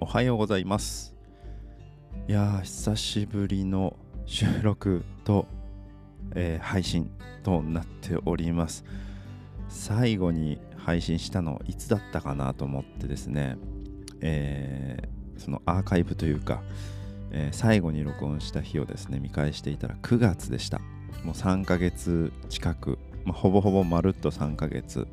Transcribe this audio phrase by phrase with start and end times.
[0.00, 1.16] おはようございます。
[2.28, 5.46] いやー久しぶりの収録と、
[6.36, 7.10] えー配信
[7.42, 8.84] となっております。
[9.68, 13.58] 最後に配信したのいつだったかなと思ってですね、
[14.20, 16.62] えーそのアーカイブというか、
[17.32, 20.78] えー最後に録音した日をですね見返していたら9月でした。
[21.24, 25.08] もう3ヶ月近く、まあ、ほぼほぼまるっと3ヶ月、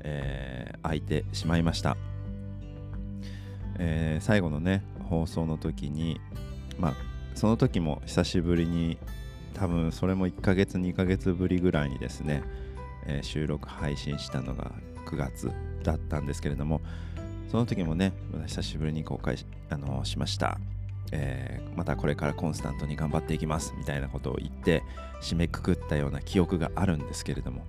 [0.00, 1.96] えー空いてしまいました。
[3.78, 6.20] えー最後のね放送の時に
[6.78, 6.94] まあ
[7.34, 8.98] その時も久しぶりに
[9.54, 12.42] 多分それも1ヶ月2ヶ月ぶりぐらいにですね、
[13.06, 14.72] えー収録配信したのが
[15.06, 15.50] 9月
[15.82, 16.80] だったんですけれども
[17.50, 20.58] その時もねまた久しぶりに公開し,、あのしました、
[21.12, 24.82] えーまたこれからコンスタントに頑張っていきますみたいなことを言って
[25.20, 27.64] 締めくくったような記憶があるんですけれども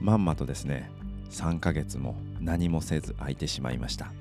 [0.00, 0.90] まんまとですね
[1.30, 4.12] 3ヶ月も何もせず空いてしまいました。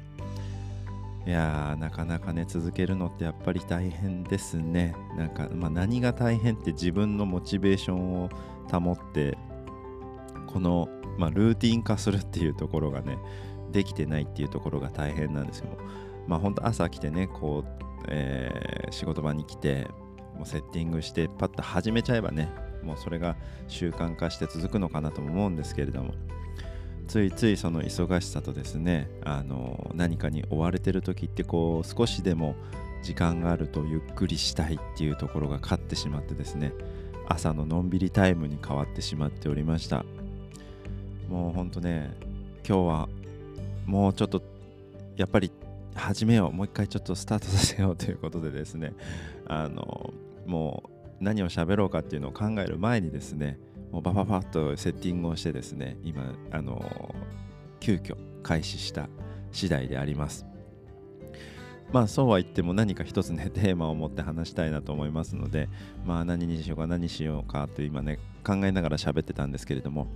[1.26, 4.96] いやーなかなかね続けるのってやっぱり大変ですね。
[5.16, 8.30] なんか、まあ、何が大変って自分のモチベーションを
[8.72, 9.38] 保って
[10.48, 13.18] この、まあ、ルーティン化するっていうところがね
[13.72, 15.78] できてないっていうところが大変なんですよ
[16.28, 19.88] まあ本当朝来てねこう、えー仕事場に来て
[20.36, 22.50] もうセッティングしてパッと始めちゃえばね
[22.84, 26.14] もうそれが習慣化して続くのかなとも思うんですけれども。
[27.12, 32.56] ついついその忙しさとですねあの何かに追われてる時ってこう少しでも
[33.04, 36.72] 時間があるとゆっくりしたいっていうところが勝ってしまってですね
[37.28, 40.06] 朝ののんびりタイムに変わってしまっておりました。
[41.30, 42.16] もうほんとね
[42.66, 43.10] 今日は
[43.86, 44.42] もうちょっと
[45.18, 45.52] やっぱり
[45.94, 48.94] 始めようもう一回ちょっとスタートさせようということでですね
[49.48, 50.14] あの
[50.46, 50.90] も
[51.20, 53.60] う何を喋ろうかっていうのを考える前にですね
[53.92, 57.14] もうバババッとセッティングをしてですね今あの
[57.80, 59.10] 急遽開始した
[59.52, 60.46] 次第であります。
[61.92, 65.68] まあそうは言っても何か一つね テーマを持って話したいなと思いますので
[66.06, 70.08] まあ何にしようか何しようかと今ね考えながら喋ってたんですけれども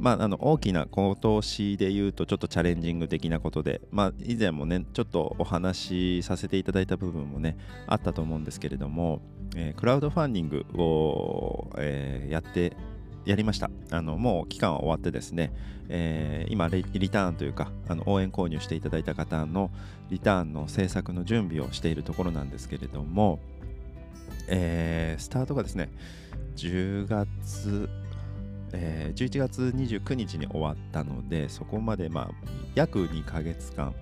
[0.00, 9.20] まあ、あの大きな今年で言うとちょっとチャレンジング的なことで、まあ、以前もねちょっとお話しさせていただいた部分もねあったと思うんですけれども、
[9.54, 12.76] えクラウドファンディングを、えやって
[13.24, 13.70] やりました。
[13.90, 15.52] あのもう期間は終わってですね、
[15.88, 19.70] えー今リターンというかあの応援購入していただいた方の
[20.10, 23.40] リターンの制作の準備をしているところなんですけれども、
[24.48, 25.90] えースタートがですね
[26.56, 27.88] 10月
[28.72, 32.30] えー11月29日に終わったのでそこまでまあ
[32.74, 33.94] 約2ヶ月間。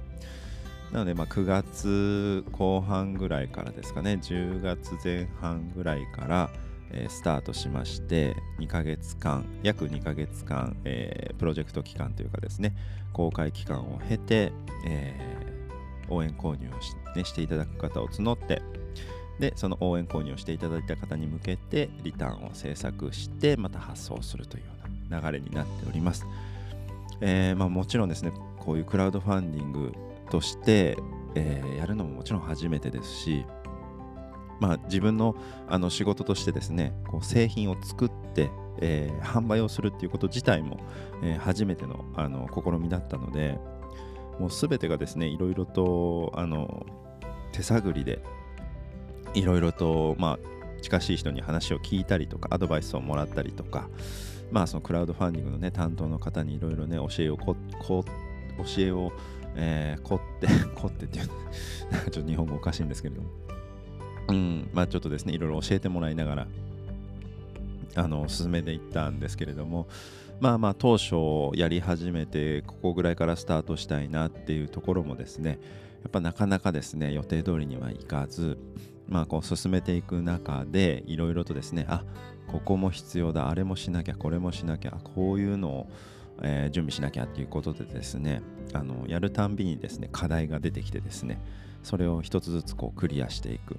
[0.92, 6.50] なのでまあ9月後半ぐらいからですかね10月前半ぐらいから、
[6.92, 12.74] えースタートしまして2ヶ月間約2ヶ月間、えープロジェクト期間というかですね
[13.12, 14.52] 公開期間を経て、
[14.86, 15.48] えー
[16.10, 18.62] 応援購入をし,、ね、していただく方を募って
[19.38, 24.70] でその応援購入をしていただいた方に向けてリターンを制作してまた発送するというよ
[25.10, 26.26] うな流れになっております、
[27.20, 29.92] えーまあ、もちろんですねこういうクラウドファンディング
[30.30, 30.98] として、
[31.34, 33.46] えやるのももちろん初めてですし
[34.60, 35.36] まあ、自分の
[35.68, 40.78] あの仕事としてですねこう製品を作って、えー販売をするっていうこと自体も、
[41.22, 43.58] えー初めてのあの試みだったので
[44.38, 46.86] もう全てがですねいろいろとあの
[47.52, 48.22] 手探りで
[49.34, 53.88] いろいろと、まあ、近しい人に話を聞いたりとかアドバイスをもらったりとか、
[54.50, 58.04] まあ、そのクラウドファンディングの、ね、担当の方にいろいろね教えをここ
[58.58, 59.12] 教えを、
[59.56, 61.26] えー、凝って凝ってっていう
[62.10, 63.28] ちょっと日本語おかしいんですけれども。
[64.28, 64.70] うん。
[64.72, 66.46] まあちょっとですねいろいろ教えてもらいながら
[67.94, 69.88] あの進めていったんですけれども
[70.40, 71.16] まあまあ当初
[71.54, 75.58] やり始めてここぐらいからスタートしたいなっていうところもですね
[76.02, 78.56] やっぱなかなかですね予定通りにはいかず
[79.08, 82.04] まあこう進めていく中でいろいろとですねあ
[82.46, 85.86] ここも必要だあれもしなきゃこれもしなきゃこういうのを、
[86.42, 88.42] えー準備しなきゃっていうことでですね
[88.72, 91.40] あのやるたんびにですね課題が出てきてですね
[91.82, 93.78] それを一つずつこうクリアしていく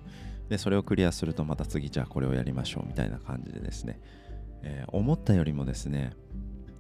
[0.50, 4.00] でそれをクリアするとまた次じゃあこれをやりましょうみたいな感じでですね、
[4.64, 6.14] えー思ったよりもですね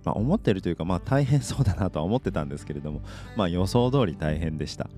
[0.06, 3.02] まあ、思ってるというか、まあ、大変そうだなとは思ってたんですけれども、
[3.36, 4.90] まあ、予想通り大変でした。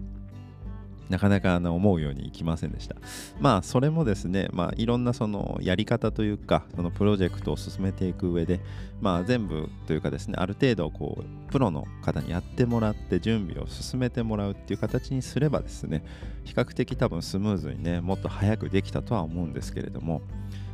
[1.11, 2.95] なかなかあの思うようにいきませんでした。
[3.39, 8.61] まあそれもですね、まあ、いろんなそのやり方というかそのプロジェクトを進めていく上で、
[9.01, 16.03] まあ、全部というかですねある程度こうプロの方にやってもらって準備を進めてもらうっていう形にすればですね
[16.45, 20.21] 比較的多分スムーズにねもっと早くできたとは思うんですけれども、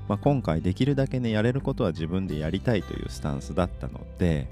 [0.07, 4.47] まあ、今回できるだけねやれることは自分でやりたいというスタンスだったので、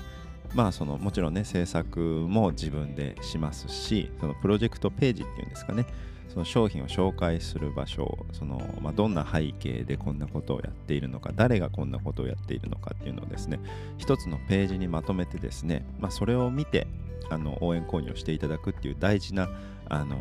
[0.53, 5.85] まあそのもちろんね制作も自分でしますしそのプロジェクトページっていうんですかね。
[6.27, 13.57] その商品を紹介する場所その、まあ、どんな背景でこんなことをやっているのか誰がこんなことをやっているのかっていうのをですね
[13.99, 16.87] 一つのページにまとめてですね、まあ、それを見て
[17.29, 19.47] あの応援購入をしていただくっていう大事な
[19.87, 20.17] あの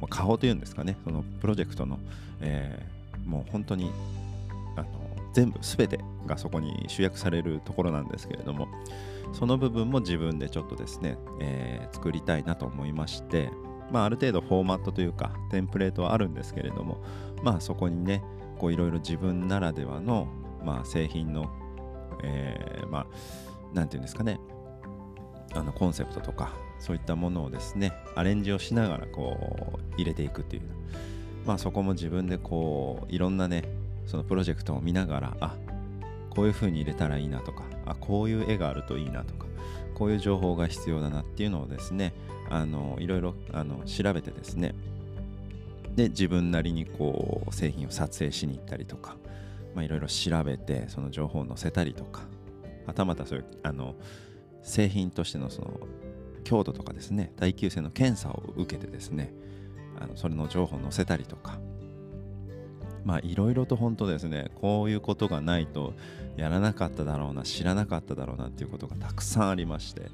[0.00, 0.96] ま、顔というんですかね。
[1.04, 1.98] そのプロジェクトの、
[2.40, 3.90] えー、もう本当に
[4.76, 4.88] あの
[5.32, 8.68] 全部全てがそこに集約されるところなんですけれども
[9.32, 13.50] その部分も自分でちょっとですね、えー、作りたいなと思いまして
[13.90, 17.02] まあ、ある程度フォーマットというかテンプレートはあるんですけれども、
[17.42, 18.22] まあ、そこにね
[18.62, 20.28] いろいろ自分ならではの、
[20.62, 21.50] まあ、製品の、
[22.22, 23.06] えー、ま
[23.74, 24.38] あていうんですかね
[25.54, 30.62] あのコンセプトとかそういったものをですねアレンジをしながらこう入れていくっていう。
[31.46, 33.64] まあそこも自分でこういろんなね
[34.06, 35.56] そのプロジェクトを見ながらあ
[36.30, 39.46] こういう風に入れたらいいなとかあこういう絵があるといいなとか
[39.94, 42.14] こういう情報が必要だなっていうのをですね
[42.48, 44.74] あのいろいろあの調べてですね
[45.94, 49.16] で自分なりにこう製品を撮影しに行ったりとか、
[49.74, 52.22] まあ、いろいろ調べてその情報を載せたりとか
[52.86, 53.94] はたまたそういうあの
[54.62, 55.80] 製品としてのその
[56.44, 59.32] 強度とかですね耐久性の検査を受けてですね
[60.00, 61.58] あのそれの情報を載せたりとか
[63.04, 65.94] まあいろいろと本当ですねこういうことがないと
[66.36, 70.10] やらなかっただろうな知らなかっただろうなっていうことがたくさんありまして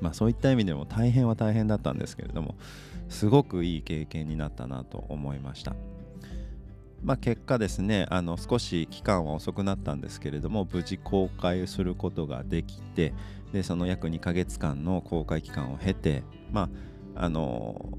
[0.00, 2.56] まあそういった意味でも大変は大変だったんですけれども
[3.08, 5.74] すごくいい経験になったなと思いました。
[7.02, 13.14] まあ、結果ですねあの少し期間は遅くなったんですけれども無事公開することができて
[13.52, 16.22] でその約2ヶ月間の公開期間を経て
[16.52, 16.68] ま
[17.16, 17.90] ああの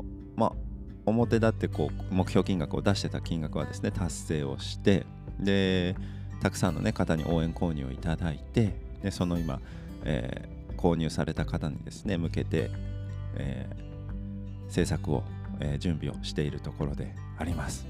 [1.05, 5.05] 表立ってこう目標金額を出してた金額はですね達成をして
[5.39, 5.95] で
[6.41, 9.59] たくさんの、ね、方に応援購入をいただいてでその今、
[10.03, 12.71] えー、購入された方にですね向けて、
[13.35, 15.23] えー、制作を、
[15.59, 17.87] えー、準備をしているところであります。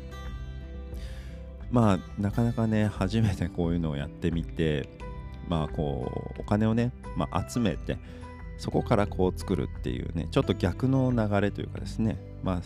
[1.71, 4.89] まあなかなかね初めてこういうのをやってみて
[5.47, 7.97] まあこうお金をね、まあ、集めて
[8.57, 12.61] そこからこう作るっていうねちょっと逆の流れというかですねまあ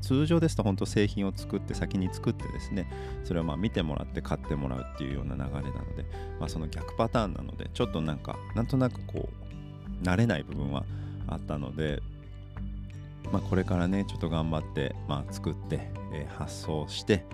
[0.00, 2.90] 通常ですと本当製品を作って先に作ってですね
[3.24, 6.04] それをまあ見てもらって買ってもらうっていうような流れなので、
[6.38, 10.84] まあ、その逆パターンなのでちょっとなんかなんとなくこう慣れない部分は
[11.26, 12.02] あったので、
[13.32, 17.24] まあ、これからねちょっと頑張って、まあ、作って、えー、発送して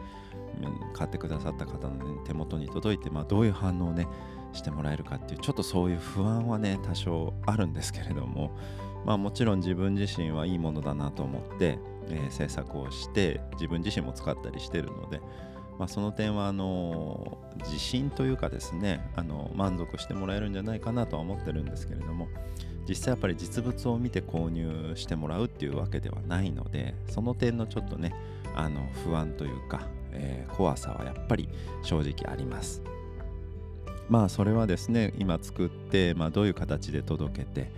[0.94, 4.06] 買ってくださった方の、ね、手元に届いて、まあ、どういう反応をね
[4.52, 8.56] してもらえるかっていうちょっとそういう不安はね多少あるんですけれども
[9.04, 11.78] まあもちろん自分自身はいいものだなと思って、
[12.08, 15.20] えー、制作をして自分自身も使ったりしてるので、
[15.78, 22.28] まあ、その点はあの自信というかですねあの満足してもらえるんじゃないかなとは思ってるんですけれども
[22.88, 28.14] 実際やっぱり実物を見て購入してもらうっていうわけではないのでその点のちょっとね
[28.54, 31.48] あの不安というか、えー、怖さはやっぱり
[31.82, 32.82] 正直あります。
[34.08, 37.70] まあそれはですね今作って、まあ、どういう形で届けて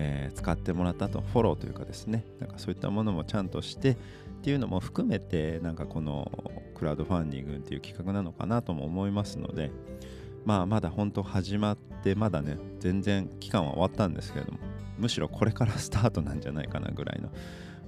[0.00, 1.20] えー、使ってもらったと。
[1.20, 2.24] フォローというかですね。
[2.40, 3.90] なんかそういったものもちゃんとして
[4.38, 6.30] っていうのも含めてなんかこの
[6.74, 9.70] クラウドファンディングっていう企画なのかなとも思いますので
[10.44, 14.58] まあまだ本当始まってまだね全然期間は終わったんですけれども
[14.96, 17.30] むしろこれからスタートなんじゃないかなぐらいの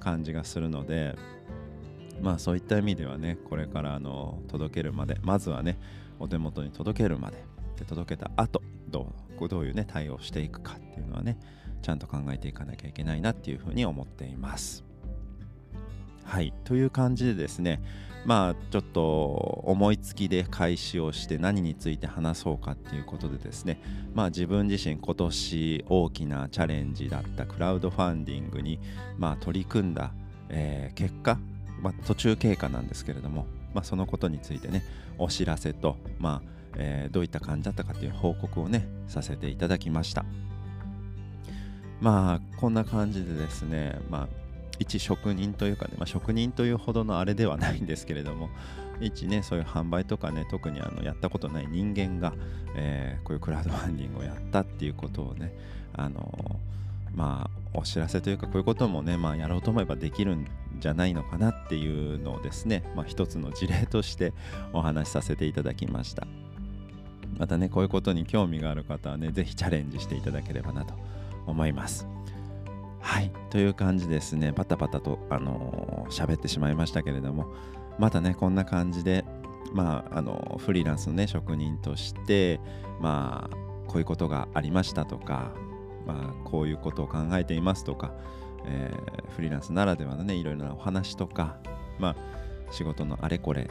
[0.00, 1.14] 感じがするので
[2.20, 5.78] まあそういった意味ではねこれからあの届けるまでまずはね
[6.18, 7.44] お手元に届けるまで
[7.78, 11.38] で届けた後どうどういうね対応していくかっていうのはね
[11.80, 14.84] ちゃんと考えていかなきゃいけないなっていうふうに思っています。
[16.24, 17.82] はいという感じでですね
[18.24, 23.80] まあちょっと思いつきで開始をして何について話そうかっていうことでですね
[24.14, 28.78] まあ自分自身今年大きなチャレンジだったクラウドファンディングに
[29.18, 30.12] まあ取り組んだ、
[30.50, 31.38] えー、結果、
[31.80, 34.84] まあ、途中経過なんですけれども、まあ、そのことについてね
[35.18, 40.24] お知らせとまあ、えー、どういった感じだったかっていう報告をねさせていただきました。
[42.00, 44.28] まあこんな感じでですね、まあ、
[44.78, 48.48] 一職人というかね、まあ、職人というほどのあれではないんですけれども
[49.00, 52.34] 一ねそういう販売とかね特にあのやったことない人間が、
[52.74, 55.52] えー、こういうクラウドファンディングをやったっていうことをね
[55.94, 56.58] あの
[57.14, 60.46] まあお知らせというかこういうこともね、まあ、やろうと思えばできるん
[60.78, 64.32] じゃないのかなっていうのをですね、まあ、一つの事例として
[64.72, 66.26] お話しさせていただきました。
[67.38, 70.94] またねこういうことに興味がある方はね是非チャレンジしていただければなと
[71.50, 72.06] 思います。
[73.00, 73.32] はい。
[73.50, 74.52] という感じですね。
[74.52, 77.46] パタパタとあの喋、ってしまいましたけれども。
[78.00, 79.26] またねこんな感じで
[79.74, 82.58] まああのフリーランスのね職人として
[82.98, 85.52] まあこういうことがありましたとか、
[86.06, 88.14] まあ、こういうことを考えていますとか、
[88.64, 91.58] えー、フリーランスならではのねいろいろなお話とか、
[91.98, 92.16] まあ、
[92.72, 93.68] 仕事のあれこれ、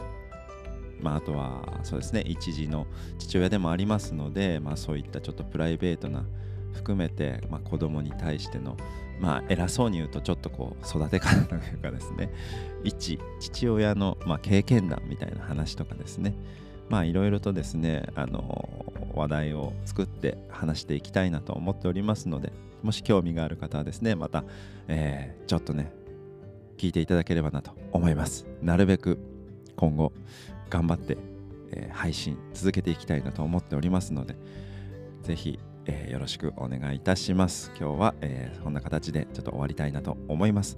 [1.01, 2.86] まあ、あとはそうですね一時の
[3.17, 6.25] 父親でもありますので、まあ、そういったちょっとプライベートな
[6.74, 8.78] 含めて、まあ、子供に対しての、
[9.20, 12.32] まあ、偉そうに言うとちょっとこう育て方というかですね。
[12.84, 16.34] 一父親の、まあ、経験談みたいな話とかですね。
[16.90, 24.44] まあいろいろとですねあの話題を作って話していきたいなと思っておりますのでもし興味がある方はですねまた、
[24.88, 25.92] えー、ちょっとね
[26.78, 28.48] 聞いていただければなと思います。
[28.62, 29.20] なるべく
[29.76, 30.12] 今後
[30.70, 31.18] 頑張って、
[31.72, 34.36] えー、配信続けていきたいなと思っておりますので
[35.24, 37.71] ぜひ、えー、よろしくお願いいたします。
[37.79, 40.77] 今日は、えー、こんな形でちょっと終わりたいなと思います、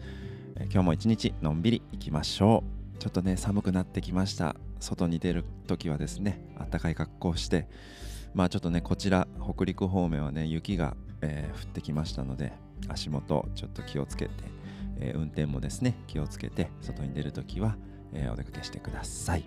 [0.55, 2.63] え今日も一日のんびりいきましょ
[2.98, 3.00] う。
[3.00, 4.55] ちょっとね寒くなってきました。
[4.79, 7.67] 外に出る時はですねあったかい格好をして
[8.34, 12.53] まあちょっとねこちら北陸方面はね雪が、えー、降ってきましたので
[12.88, 14.31] 足元ちょっと気をつけて、
[15.00, 17.77] えー、運転もですね気をつけて外に出るときは、
[18.13, 19.46] えー、お出かけしてください。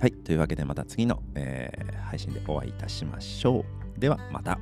[0.00, 1.70] はいというわけでまた次の、え
[2.02, 3.83] 配信でお会いいたしましょう。
[3.98, 4.58] ではまた。